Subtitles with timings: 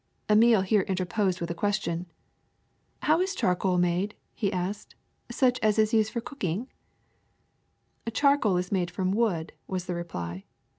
[0.27, 2.07] Emile here interposed with a question.
[3.03, 4.95] *^How is charcoal made, ''he asked,
[5.29, 6.65] ^^ such as is used for cook ingl"
[8.07, 10.43] '^Charcoal is made from wood," was the reply.